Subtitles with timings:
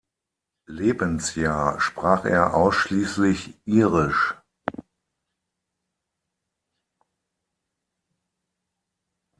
[0.65, 4.33] Lebensjahr sprach er ausschließlich Irisch.